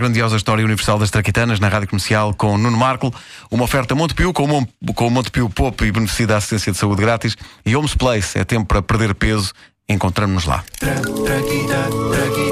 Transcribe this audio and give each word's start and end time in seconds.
grandiosa 0.00 0.36
história 0.36 0.64
universal 0.64 0.98
das 0.98 1.10
traquitanas 1.10 1.60
na 1.60 1.68
rádio 1.68 1.88
comercial 1.88 2.34
com 2.34 2.56
Nuno 2.56 2.76
Marco. 2.76 3.14
Uma 3.50 3.64
oferta 3.64 3.94
Montepio 3.94 4.32
com, 4.32 4.46
Mon 4.46 4.66
com 4.94 5.10
Montepio 5.10 5.48
Pop 5.48 5.84
e 5.84 5.92
beneficia 5.92 6.26
da 6.26 6.38
assistência 6.38 6.72
de 6.72 6.78
saúde 6.78 7.02
grátis. 7.02 7.36
E 7.64 7.76
Homes 7.76 7.94
Place 7.94 8.38
é 8.38 8.44
tempo 8.44 8.66
para 8.66 8.82
perder 8.82 9.14
peso. 9.14 9.52
Encontramos-nos 9.88 10.46
lá. 10.46 10.64
Tra, 10.78 10.94
traquita, 10.94 11.88
traquita, 12.12 12.49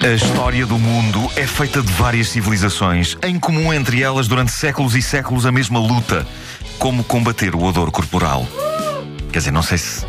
A 0.00 0.10
história 0.10 0.64
do 0.64 0.78
mundo 0.78 1.28
é 1.34 1.44
feita 1.44 1.82
de 1.82 1.92
várias 1.94 2.28
civilizações, 2.28 3.16
em 3.20 3.36
comum 3.36 3.74
entre 3.74 4.00
elas 4.00 4.28
durante 4.28 4.52
séculos 4.52 4.94
e 4.94 5.02
séculos 5.02 5.44
a 5.44 5.50
mesma 5.50 5.80
luta: 5.80 6.24
como 6.78 7.02
combater 7.02 7.52
o 7.52 7.64
odor 7.64 7.90
corporal. 7.90 8.46
Quer 9.32 9.40
dizer, 9.40 9.50
não 9.50 9.62
sei 9.62 9.76
se 9.76 10.06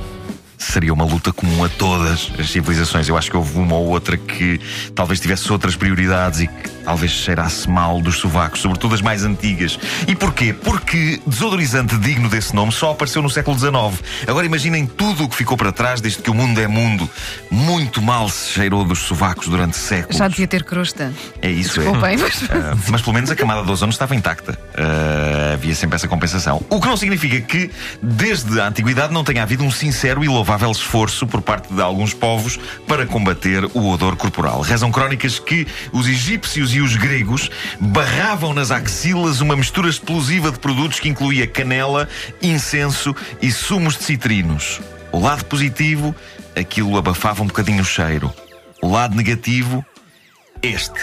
seria 0.59 0.93
uma 0.93 1.03
luta 1.03 1.33
comum 1.33 1.63
a 1.63 1.69
todas 1.69 2.31
as 2.37 2.51
civilizações. 2.51 3.09
Eu 3.09 3.17
acho 3.17 3.31
que 3.31 3.37
houve 3.37 3.57
uma 3.57 3.75
ou 3.75 3.87
outra 3.87 4.15
que 4.15 4.61
talvez 4.93 5.19
tivesse 5.19 5.51
outras 5.51 5.75
prioridades 5.75 6.41
e 6.41 6.47
que 6.47 6.69
talvez 6.89 7.11
cheirasse 7.11 7.69
mal 7.69 8.01
dos 8.01 8.17
sovacos, 8.17 8.61
sobretudo 8.61 8.95
as 8.95 9.01
mais 9.01 9.23
antigas. 9.23 9.79
E 10.07 10.15
porquê? 10.15 10.53
Porque 10.53 11.21
desodorizante 11.25 11.95
digno 11.97 12.27
desse 12.27 12.55
nome 12.55 12.71
só 12.71 12.91
apareceu 12.91 13.21
no 13.21 13.29
século 13.29 13.57
XIX. 13.57 14.03
Agora 14.27 14.45
imaginem 14.45 14.85
tudo 14.85 15.25
o 15.25 15.29
que 15.29 15.35
ficou 15.35 15.55
para 15.55 15.71
trás 15.71 16.01
desde 16.01 16.21
que 16.21 16.29
o 16.29 16.33
mundo 16.33 16.59
é 16.59 16.67
mundo. 16.67 17.09
Muito 17.49 18.01
mal 18.01 18.27
se 18.27 18.51
cheirou 18.53 18.83
dos 18.83 18.99
sovacos 18.99 19.47
durante 19.47 19.77
séculos. 19.77 20.17
Já 20.17 20.27
devia 20.27 20.47
ter 20.47 20.63
crosta. 20.63 21.13
É 21.41 21.49
isso, 21.49 21.79
Desculpem, 21.79 22.15
é. 22.15 22.17
Mas... 22.17 22.41
Uh, 22.41 22.47
mas 22.89 23.01
pelo 23.01 23.13
menos 23.13 23.29
a 23.31 23.35
camada 23.35 23.63
de 23.63 23.71
ozono 23.71 23.91
estava 23.91 24.15
intacta. 24.15 24.53
Uh, 24.53 25.53
havia 25.53 25.75
sempre 25.75 25.95
essa 25.95 26.07
compensação. 26.07 26.61
O 26.69 26.81
que 26.81 26.87
não 26.87 26.97
significa 26.97 27.39
que, 27.39 27.69
desde 28.01 28.59
a 28.59 28.67
antiguidade, 28.67 29.13
não 29.13 29.23
tenha 29.23 29.43
havido 29.43 29.63
um 29.63 29.71
sincero 29.71 30.23
e 30.23 30.27
louvável 30.27 30.49
louvável 30.49 30.71
esforço 30.71 31.27
por 31.27 31.41
parte 31.41 31.71
de 31.71 31.81
alguns 31.81 32.13
povos 32.13 32.59
para 32.87 33.05
combater 33.05 33.63
o 33.73 33.89
odor 33.89 34.15
corporal. 34.15 34.61
Rezam 34.61 34.91
crónicas 34.91 35.37
que 35.37 35.67
os 35.91 36.07
egípcios 36.07 36.73
e 36.73 36.78
os 36.81 36.95
gregos 36.95 37.49
barravam 37.79 38.53
nas 38.53 38.71
axilas 38.71 39.41
uma 39.41 39.55
mistura 39.55 39.89
explosiva 39.89 40.51
de 40.51 40.59
produtos 40.59 40.99
que 40.99 41.09
incluía 41.09 41.47
canela, 41.47 42.07
incenso 42.41 43.15
e 43.41 43.51
sumos 43.51 43.97
de 43.97 44.03
citrinos. 44.03 44.81
O 45.11 45.19
lado 45.19 45.45
positivo, 45.45 46.15
aquilo 46.55 46.97
abafava 46.97 47.43
um 47.43 47.47
bocadinho 47.47 47.81
o 47.81 47.85
cheiro. 47.85 48.31
O 48.81 48.91
lado 48.91 49.15
negativo, 49.15 49.83
este. 50.61 50.99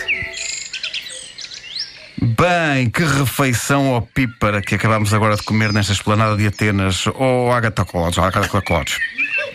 Bem, 2.19 2.89
que 2.89 3.05
refeição 3.05 3.95
ao 3.95 4.03
pípara 4.03 4.63
que 4.63 4.75
acabámos 4.75 5.13
agora 5.13 5.37
de 5.37 5.43
comer 5.43 5.73
nesta 5.73 5.93
esplanada 5.93 6.37
de 6.37 6.47
Atenas. 6.47 7.07
Ou 7.07 7.49
oh, 7.49 7.53
Agatha 7.53 7.85
Clodes, 7.85 8.19
Agatha 8.19 8.63
Clodes. 8.63 8.99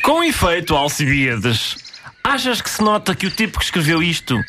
Com 0.04 0.24
efeito, 0.24 0.76
Alcibiades, 0.76 1.78
achas 2.24 2.62
que 2.62 2.70
se 2.70 2.84
nota 2.84 3.16
que 3.16 3.26
o 3.26 3.32
tipo 3.32 3.58
que 3.58 3.66
escreveu 3.66 4.04
isto 4.04 4.40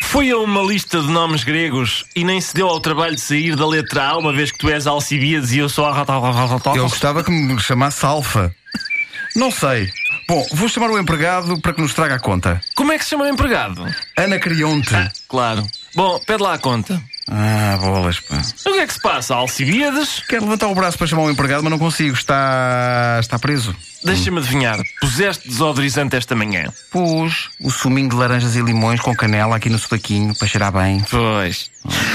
foi 0.00 0.30
a 0.30 0.38
uma 0.38 0.62
lista 0.62 1.00
de 1.00 1.08
nomes 1.08 1.44
gregos 1.44 2.04
e 2.16 2.24
nem 2.24 2.40
se 2.40 2.54
deu 2.54 2.68
ao 2.68 2.80
trabalho 2.80 3.14
de 3.14 3.20
sair 3.20 3.54
da 3.54 3.66
letra 3.66 4.08
A, 4.08 4.18
uma 4.18 4.32
vez 4.32 4.50
que 4.50 4.58
tu 4.58 4.68
és 4.68 4.86
Alcibiades 4.86 5.52
e 5.52 5.58
eu 5.58 5.68
sou 5.68 5.86
a 5.86 5.92
Eu 6.74 6.88
gostava 6.88 7.22
que 7.22 7.30
me 7.30 7.58
chamasse 7.60 8.04
Alfa. 8.04 8.54
Não 9.36 9.50
sei. 9.50 9.88
Bom, 10.28 10.46
vou 10.52 10.68
chamar 10.68 10.90
o 10.90 10.98
empregado 10.98 11.60
para 11.60 11.72
que 11.72 11.80
nos 11.80 11.94
traga 11.94 12.14
a 12.14 12.20
conta. 12.20 12.60
Como 12.74 12.92
é 12.92 12.98
que 12.98 13.04
se 13.04 13.10
chama 13.10 13.24
o 13.24 13.28
empregado? 13.28 13.84
Ana 14.16 14.38
Crionte. 14.38 14.94
Ah, 14.94 15.10
claro. 15.28 15.66
Bom, 15.94 16.20
pede 16.24 16.42
lá 16.42 16.54
a 16.54 16.58
conta. 16.58 17.02
Ah, 17.28 17.78
bolas, 17.80 18.18
pá. 18.20 18.42
O 18.66 18.72
que 18.72 18.78
é 18.78 18.86
que 18.86 18.92
se 18.92 19.00
passa, 19.00 19.34
Alcibiades? 19.34 20.22
Quero 20.28 20.44
levantar 20.44 20.68
o 20.68 20.74
braço 20.74 20.98
para 20.98 21.06
chamar 21.06 21.22
o 21.22 21.30
empregado, 21.30 21.62
mas 21.62 21.70
não 21.70 21.78
consigo. 21.78 22.14
Está. 22.14 23.18
está 23.20 23.38
preso. 23.38 23.74
Deixa-me 24.02 24.38
adivinhar, 24.38 24.80
puseste 24.98 25.46
desodorizante 25.46 26.16
esta 26.16 26.34
manhã? 26.34 26.72
Pus 26.90 27.50
o 27.60 27.70
suminho 27.70 28.08
de 28.08 28.16
laranjas 28.16 28.56
e 28.56 28.62
limões 28.62 28.98
com 28.98 29.14
canela 29.14 29.56
aqui 29.56 29.68
no 29.68 29.78
sobaquinho 29.78 30.34
para 30.34 30.48
cheirar 30.48 30.72
bem. 30.72 31.04
Pois. 31.10 31.70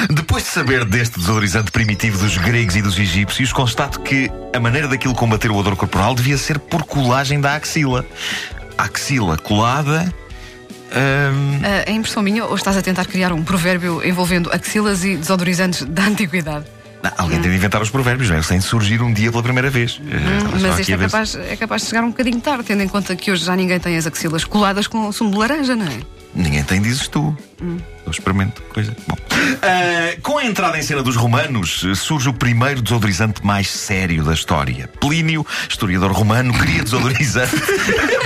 Depois 0.09 0.43
de 0.43 0.49
saber 0.49 0.83
deste 0.83 1.19
desodorizante 1.19 1.69
primitivo 1.69 2.17
dos 2.17 2.37
gregos 2.37 2.75
e 2.75 2.81
dos 2.81 2.97
egípcios, 2.97 3.53
constato 3.53 3.99
que 3.99 4.31
a 4.51 4.59
maneira 4.59 4.87
daquilo 4.87 5.13
combater 5.13 5.51
o 5.51 5.55
odor 5.55 5.75
corporal 5.75 6.16
devia 6.16 6.39
ser 6.39 6.57
por 6.57 6.83
colagem 6.83 7.39
da 7.39 7.55
axila. 7.55 8.03
A 8.77 8.85
axila 8.85 9.37
colada 9.37 10.11
um... 10.97 11.66
É 11.66 11.91
impressão 11.91 12.23
minha 12.23 12.45
ou 12.45 12.56
estás 12.56 12.78
a 12.78 12.81
tentar 12.81 13.06
criar 13.06 13.33
um 13.33 13.44
provérbio 13.44 14.06
envolvendo 14.06 14.50
axilas 14.51 15.03
e 15.03 15.17
desodorizantes 15.17 15.83
da 15.85 16.06
antiguidade? 16.06 16.66
Não, 17.03 17.11
alguém 17.17 17.38
hum. 17.38 17.41
tem 17.41 17.51
de 17.51 17.57
inventar 17.57 17.81
os 17.81 17.89
provérbios, 17.89 18.29
não 18.29 18.38
é? 18.38 18.41
Sem 18.41 18.59
surgir 18.59 19.01
um 19.01 19.13
dia 19.13 19.29
pela 19.29 19.44
primeira 19.44 19.69
vez. 19.69 20.00
Hum, 20.01 20.59
mas 20.59 20.79
este 20.79 20.94
é 20.94 20.97
capaz, 20.97 21.35
é 21.35 21.55
capaz 21.55 21.81
de 21.84 21.89
chegar 21.89 22.03
um 22.03 22.09
bocadinho 22.09 22.41
tarde, 22.41 22.63
tendo 22.63 22.81
em 22.81 22.88
conta 22.88 23.16
que 23.16 23.31
hoje 23.31 23.45
já 23.45 23.55
ninguém 23.55 23.79
tem 23.79 23.95
as 23.95 24.07
axilas 24.07 24.44
coladas 24.44 24.88
com 24.88 25.11
sumo 25.11 25.31
de 25.31 25.38
laranja, 25.38 25.75
não 25.75 25.85
é? 25.85 26.00
Ninguém 26.34 26.63
tem, 26.63 26.81
dizes 26.81 27.07
tu. 27.07 27.35
Hum. 27.61 27.77
Eu 28.05 28.11
experimento 28.11 28.61
coisa. 28.63 28.95
Bom. 29.07 29.16
Uh, 29.16 30.21
com 30.21 30.38
a 30.38 30.45
entrada 30.45 30.77
em 30.77 30.81
cena 30.81 31.01
dos 31.01 31.16
romanos, 31.16 31.85
surge 31.95 32.29
o 32.29 32.33
primeiro 32.33 32.81
desodorizante 32.81 33.45
mais 33.45 33.69
sério 33.69 34.23
da 34.23 34.33
história. 34.33 34.89
Plínio, 34.99 35.45
historiador 35.67 36.11
romano, 36.11 36.53
cria 36.53 36.83
desodorizante. 36.83 37.55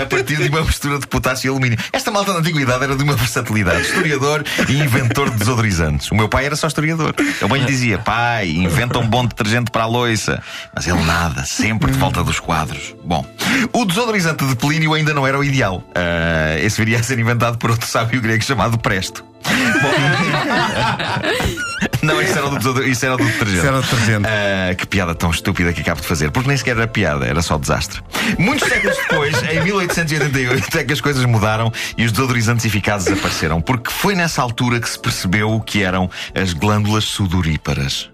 a 0.00 0.06
partir 0.06 0.36
de 0.36 0.48
uma 0.48 0.62
mistura 0.62 0.98
de 0.98 1.06
potássio 1.06 1.48
e 1.48 1.50
alumínio. 1.50 1.78
Esta 1.92 2.10
malta 2.10 2.32
na 2.32 2.40
antiguidade 2.40 2.84
era 2.84 2.96
de 2.96 3.02
uma 3.02 3.14
versatilidade. 3.14 3.82
Historiador 3.82 4.44
e 4.68 4.72
inventor 4.72 5.30
de 5.30 5.36
desodorizantes. 5.36 6.10
O 6.10 6.14
meu 6.14 6.28
pai 6.28 6.46
era 6.46 6.56
só 6.56 6.66
historiador. 6.66 7.14
Eu 7.40 7.48
bem 7.48 7.60
lhe 7.60 7.66
dizia, 7.66 7.98
pai, 7.98 8.48
inventa 8.50 8.98
um 8.98 9.06
bom 9.06 9.24
detergente 9.24 9.70
para 9.70 9.84
a 9.84 9.86
loiça. 9.86 10.42
Mas 10.74 10.86
ele 10.86 11.02
nada, 11.02 11.44
sempre 11.44 11.90
de 11.90 11.98
volta 11.98 12.22
dos 12.22 12.40
quadros. 12.40 12.94
Bom, 13.04 13.24
o 13.72 13.84
desodorizante 13.84 14.44
de 14.46 14.56
Plínio 14.56 14.94
ainda 14.94 15.14
não 15.14 15.26
era 15.26 15.38
o 15.38 15.44
ideal. 15.44 15.78
Uh, 15.88 16.64
esse 16.64 16.78
viria 16.78 16.98
a 16.98 17.02
ser 17.02 17.18
inventado 17.18 17.58
por 17.58 17.70
outro 17.70 17.86
sábio 17.86 18.20
grego 18.26 18.42
chamado 18.42 18.78
Presto. 18.78 19.24
Não, 22.02 22.20
isso 22.20 22.38
era, 22.38 22.50
do, 22.50 22.84
isso 22.84 23.06
era 23.06 23.16
do 23.16 23.24
detergente. 23.24 23.58
Isso 23.58 23.66
era 23.66 23.80
detergente. 23.80 24.28
Uh, 24.28 24.76
que 24.76 24.86
piada 24.86 25.14
tão 25.14 25.30
estúpida 25.30 25.72
que 25.72 25.80
acabo 25.80 26.00
de 26.00 26.06
fazer, 26.06 26.30
porque 26.30 26.48
nem 26.48 26.56
sequer 26.56 26.76
era 26.76 26.86
piada, 26.86 27.26
era 27.26 27.42
só 27.42 27.58
desastre. 27.58 28.00
Muitos 28.38 28.68
séculos 28.68 28.96
depois, 28.96 29.42
em 29.44 29.62
1888, 29.62 30.78
é 30.78 30.84
que 30.84 30.92
as 30.92 31.00
coisas 31.00 31.24
mudaram 31.24 31.72
e 31.96 32.04
os 32.04 32.12
desodorizantes 32.12 32.64
eficazes 32.64 33.12
apareceram, 33.12 33.60
porque 33.60 33.90
foi 33.90 34.14
nessa 34.14 34.42
altura 34.42 34.80
que 34.80 34.88
se 34.88 34.98
percebeu 34.98 35.50
o 35.50 35.60
que 35.60 35.82
eram 35.82 36.10
as 36.34 36.52
glândulas 36.52 37.04
sudoríparas. 37.04 38.10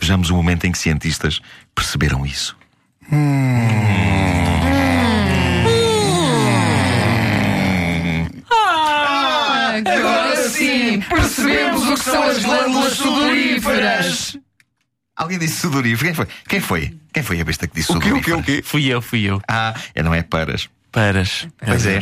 Vejamos 0.00 0.30
o 0.30 0.34
momento 0.34 0.66
em 0.66 0.72
que 0.72 0.78
cientistas 0.78 1.40
perceberam 1.74 2.24
isso. 2.24 2.56
Hum. 3.12 4.77
Percebemos 11.00 11.86
o 11.86 11.94
que 11.94 12.00
são 12.00 12.22
as 12.22 12.42
glândulas 12.42 12.92
sudoríferas. 12.94 14.36
Alguém 15.16 15.38
disse 15.38 15.60
sudorífero? 15.60 16.04
Quem 16.06 16.14
foi? 16.14 16.28
Quem 16.48 16.60
foi? 16.60 16.98
Quem 17.12 17.22
foi 17.22 17.40
a 17.40 17.44
besta 17.44 17.66
que 17.66 17.74
disse 17.74 17.88
sudorífero? 17.92 18.18
O 18.18 18.22
quê? 18.22 18.32
O 18.32 18.42
quê? 18.42 18.52
O 18.52 18.56
quê? 18.56 18.62
Fui 18.64 18.86
eu, 18.86 19.02
fui 19.02 19.24
eu. 19.24 19.42
Ah, 19.48 19.74
é, 19.94 20.02
não 20.02 20.14
é 20.14 20.22
paras. 20.22 20.68
Paras. 20.92 21.48
Pois 21.58 21.86
é. 21.86 22.00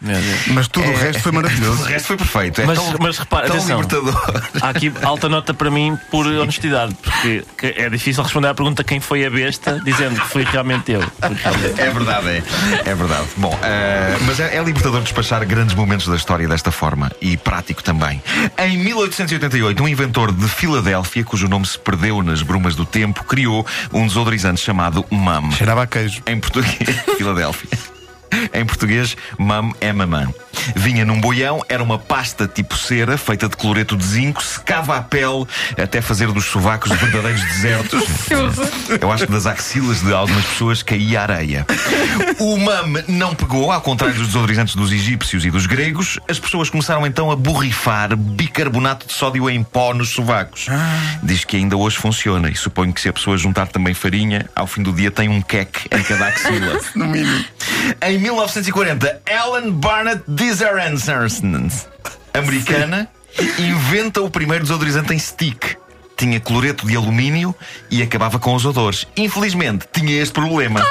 Mas 0.00 0.68
tudo 0.68 0.86
é, 0.86 0.90
o 0.90 0.96
resto 0.96 1.22
foi 1.22 1.32
maravilhoso. 1.32 1.82
o 1.82 1.84
resto 1.84 2.06
foi 2.06 2.16
perfeito. 2.16 2.60
É 2.60 2.66
mas, 2.66 2.78
tão, 2.78 2.94
mas 3.00 3.18
repara, 3.18 3.46
tão 3.48 3.56
atenção, 3.56 3.80
libertador. 3.80 4.42
Há 4.62 4.68
aqui 4.68 4.92
alta 5.02 5.28
nota 5.28 5.52
para 5.52 5.70
mim 5.70 5.98
por 6.10 6.24
Sim. 6.24 6.38
honestidade, 6.38 6.94
porque 6.94 7.44
é 7.60 7.90
difícil 7.90 8.22
responder 8.22 8.48
à 8.48 8.54
pergunta 8.54 8.84
quem 8.84 9.00
foi 9.00 9.26
a 9.26 9.30
besta, 9.30 9.80
dizendo 9.84 10.20
que 10.20 10.28
fui 10.28 10.44
realmente 10.44 10.92
eu. 10.92 11.02
É 11.78 11.90
verdade, 11.90 12.28
é. 12.28 12.42
É 12.84 12.94
verdade. 12.94 13.26
Bom, 13.36 13.52
uh, 13.52 14.24
mas 14.24 14.38
é, 14.38 14.56
é 14.56 14.62
libertador 14.62 15.02
despachar 15.02 15.44
grandes 15.44 15.74
momentos 15.74 16.06
da 16.06 16.14
história 16.16 16.46
desta 16.46 16.70
forma 16.70 17.10
e 17.20 17.36
prático 17.36 17.82
também. 17.82 18.22
Em 18.56 18.78
1888, 18.78 19.82
um 19.82 19.88
inventor 19.88 20.32
de 20.32 20.48
Filadélfia, 20.48 21.24
cujo 21.24 21.48
nome 21.48 21.66
se 21.66 21.78
perdeu 21.78 22.22
nas 22.22 22.42
brumas 22.42 22.76
do 22.76 22.84
tempo, 22.84 23.24
criou 23.24 23.66
um 23.92 24.06
desodorizante 24.06 24.60
chamado 24.60 25.04
MAM. 25.10 25.50
Cheirava 25.50 25.82
a 25.82 25.86
queijo. 25.86 26.22
Em 26.26 26.38
português, 26.38 26.78
Filadélfia. 27.18 27.97
Em 28.52 28.64
português, 28.64 29.16
mam 29.38 29.72
é 29.80 29.92
mamã. 29.92 30.32
Vinha 30.74 31.04
num 31.04 31.20
boião, 31.20 31.64
era 31.68 31.82
uma 31.82 31.98
pasta 31.98 32.46
tipo 32.46 32.76
cera, 32.76 33.16
feita 33.16 33.48
de 33.48 33.56
cloreto 33.56 33.96
de 33.96 34.04
zinco, 34.04 34.42
secava 34.42 34.96
a 34.96 35.02
pele 35.02 35.46
até 35.76 36.00
fazer 36.00 36.30
dos 36.32 36.44
sovacos 36.44 36.90
verdadeiros 36.92 37.42
desertos. 37.42 38.04
Eu 39.00 39.10
acho 39.10 39.26
que 39.26 39.32
das 39.32 39.46
axilas 39.46 40.02
de 40.02 40.12
algumas 40.12 40.44
pessoas 40.44 40.82
caía 40.82 41.22
areia. 41.22 41.66
O 42.38 42.56
mam 42.58 43.02
não 43.08 43.34
pegou, 43.34 43.70
ao 43.70 43.80
contrário 43.80 44.16
dos 44.16 44.28
desodorizantes 44.28 44.74
dos 44.74 44.92
egípcios 44.92 45.44
e 45.44 45.50
dos 45.50 45.66
gregos. 45.66 46.18
As 46.28 46.38
pessoas 46.38 46.70
começaram 46.70 47.06
então 47.06 47.30
a 47.30 47.36
borrifar 47.36 48.16
bicarbonato 48.16 49.06
de 49.06 49.12
sódio 49.12 49.48
em 49.48 49.62
pó 49.62 49.94
nos 49.94 50.10
sovacos. 50.10 50.66
Diz 51.22 51.44
que 51.44 51.56
ainda 51.56 51.76
hoje 51.76 51.96
funciona 51.96 52.50
e 52.50 52.56
suponho 52.56 52.92
que 52.92 53.00
se 53.00 53.08
a 53.08 53.12
pessoa 53.12 53.36
juntar 53.36 53.68
também 53.68 53.94
farinha, 53.94 54.48
ao 54.54 54.66
fim 54.66 54.82
do 54.82 54.92
dia 54.92 55.10
tem 55.10 55.28
um 55.28 55.40
queque 55.40 55.88
em 55.94 56.02
cada 56.02 56.26
axila. 56.26 56.80
no 56.94 57.06
mínimo. 57.06 57.44
Em 58.02 58.17
1940, 58.18 59.22
Ellen 59.26 59.70
Barnett 59.72 60.22
Disaranson, 60.26 61.68
americana, 62.34 63.08
inventa 63.58 64.20
o 64.20 64.30
primeiro 64.30 64.64
desodorizante 64.64 65.12
em 65.12 65.18
stick. 65.18 65.76
Tinha 66.16 66.40
cloreto 66.40 66.86
de 66.86 66.96
alumínio 66.96 67.54
e 67.90 68.02
acabava 68.02 68.38
com 68.38 68.54
os 68.54 68.64
odores. 68.64 69.06
Infelizmente, 69.16 69.86
tinha 69.92 70.20
este 70.20 70.32
problema. 70.32 70.84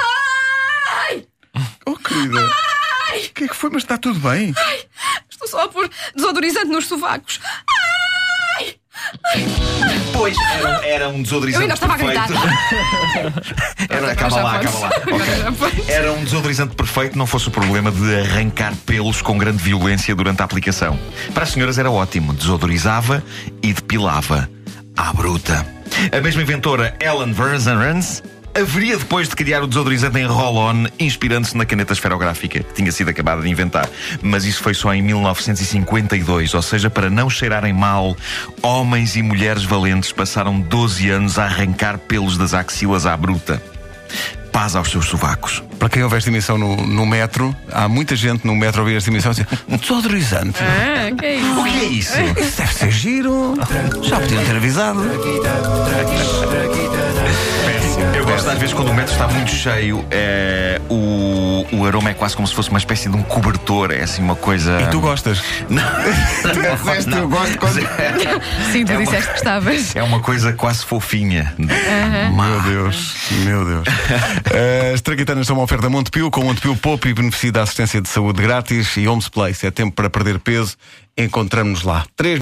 Oh, 1.86 1.96
querida. 1.96 2.40
O 2.40 3.34
que 3.34 3.44
é 3.44 3.48
que 3.48 3.54
foi? 3.54 3.70
Mas 3.70 3.82
está 3.82 3.98
tudo 3.98 4.18
bem? 4.20 4.54
Estou 5.28 5.48
só 5.48 5.64
a 5.64 5.68
pôr 5.68 5.88
desodorizante 6.14 6.66
nos 6.66 6.86
sovacos. 6.86 7.40
Pois, 10.34 10.50
era, 10.60 10.86
era 10.86 11.08
um 11.08 11.16
Eu 11.16 11.22
desodorizante 11.22 11.62
ainda 11.62 11.74
estava 11.74 11.94
a 11.94 11.98
perfeito. 11.98 12.32
Era, 13.88 14.12
acaba 14.12 14.36
lá, 14.42 14.56
acaba 14.56 14.78
lá. 14.78 14.86
Agora 14.88 15.16
Ok. 15.22 15.36
já 15.42 15.52
podes. 15.52 15.88
Era 15.88 16.12
um 16.12 16.24
desodorizante 16.24 16.74
perfeito, 16.74 17.16
não 17.18 17.26
fosse 17.26 17.48
o 17.48 17.50
problema 17.50 17.90
de 17.90 18.20
arrancar 18.20 18.74
pelos 18.86 19.22
com 19.22 19.38
grande 19.38 19.62
violência 19.62 20.14
durante 20.14 20.40
a 20.42 20.44
aplicação. 20.44 20.98
Para 21.32 21.44
as 21.44 21.50
senhoras 21.50 21.78
era 21.78 21.90
ótimo, 21.90 22.34
desodorizava 22.34 23.22
e 23.62 23.72
depilava. 23.72 24.48
À 24.96 25.12
bruta. 25.12 25.64
A 26.16 26.20
mesma 26.20 26.42
inventora 26.42 26.94
Ellen 27.00 27.32
Verzerans 27.32 28.22
haveria 28.58 28.96
depois 28.96 29.28
de 29.28 29.36
criar 29.36 29.62
o 29.62 29.66
desodorizante 29.66 30.18
em 30.18 30.26
roll-on, 30.26 30.86
inspirando-se 30.98 31.56
na 31.56 31.64
caneta 31.64 31.92
esferográfica 31.92 32.62
que 32.62 32.74
tinha 32.74 32.90
sido 32.90 33.10
acabada 33.10 33.42
de 33.42 33.48
inventar. 33.48 33.88
Mas 34.20 34.44
isso 34.44 34.62
foi 34.62 34.74
só 34.74 34.92
em 34.92 35.02
1952, 35.02 36.54
ou 36.54 36.62
seja, 36.62 36.90
para 36.90 37.08
não 37.08 37.30
cheirarem 37.30 37.72
mal, 37.72 38.16
homens 38.62 39.16
e 39.16 39.22
mulheres 39.22 39.64
valentes 39.64 40.12
passaram 40.12 40.60
12 40.60 41.08
anos 41.10 41.38
a 41.38 41.44
arrancar 41.44 41.98
pelos 41.98 42.36
das 42.36 42.54
axilas 42.54 43.06
à 43.06 43.16
bruta. 43.16 43.62
Paz 44.52 44.74
aos 44.74 44.90
seus 44.90 45.06
sovacos. 45.06 45.62
Para 45.78 45.88
quem 45.88 46.02
ouve 46.02 46.16
esta 46.16 46.30
emissão 46.30 46.58
no, 46.58 46.76
no 46.76 47.06
metro, 47.06 47.54
há 47.70 47.86
muita 47.88 48.16
gente 48.16 48.44
no 48.44 48.56
metro 48.56 48.80
a 48.80 48.82
ouvir 48.82 48.96
esta 48.96 49.10
emissão 49.10 49.30
e 49.30 49.34
dizer: 49.34 49.46
desodorizante. 49.68 50.58
Ah, 50.60 51.14
que 51.16 51.24
é 51.24 51.36
isso? 51.36 51.60
O 51.60 51.64
que 51.64 51.78
é 51.78 51.84
isso? 51.84 52.20
Isso 52.40 52.56
deve 52.56 52.74
ser 52.74 52.90
giro. 52.90 53.54
Já 54.02 54.18
podiam 54.18 54.44
ter 54.44 54.56
avisado. 54.56 55.00
Eu 58.18 58.24
gosto 58.26 58.50
às 58.50 58.58
vezes 58.58 58.74
quando 58.74 58.88
o 58.90 58.94
metro 58.94 59.12
está 59.12 59.28
muito 59.28 59.50
cheio, 59.50 60.04
é, 60.10 60.80
o, 60.90 61.64
o 61.72 61.86
aroma 61.86 62.10
é 62.10 62.14
quase 62.14 62.34
como 62.34 62.46
se 62.48 62.54
fosse 62.54 62.68
uma 62.68 62.78
espécie 62.78 63.08
de 63.08 63.16
um 63.16 63.22
cobertor, 63.22 63.92
é 63.92 64.02
assim 64.02 64.22
uma 64.22 64.34
coisa. 64.34 64.80
E 64.82 64.86
tu 64.88 65.00
gostas? 65.00 65.40
Não, 65.70 65.82
disseste, 66.76 67.10
eu 67.16 67.28
gosto 67.28 67.56
quando- 67.58 67.80
Sim, 68.72 68.84
tu 68.84 68.92
É 68.92 68.96
uma- 68.96 69.04
disseste 69.04 69.26
que 69.28 69.32
gostavas. 69.34 69.96
É 69.96 70.02
uma 70.02 70.20
coisa 70.20 70.52
quase 70.52 70.84
fofinha. 70.84 71.54
Meu 71.58 72.60
Deus, 72.62 73.14
meu 73.44 73.64
Deus. 73.64 73.84
Eh, 74.52 74.92
As 74.94 75.00
traquitanas 75.00 75.46
são 75.46 75.56
uma 75.56 75.62
oferta 75.64 75.88
Montepio, 75.88 76.30
com 76.30 76.42
Montepio 76.42 76.74
Pop 76.76 77.08
e 77.08 77.14
beneficia 77.14 77.52
da 77.52 77.62
assistência 77.62 78.00
de 78.00 78.08
saúde 78.08 78.42
grátis 78.42 78.96
e 78.96 79.06
Homes 79.06 79.28
Place. 79.28 79.64
É 79.66 79.70
tempo 79.70 79.92
para 79.94 80.10
perder 80.10 80.38
peso. 80.40 80.76
Encontramos-nos 81.16 81.82
lá. 81.82 82.04
Três 82.16 82.36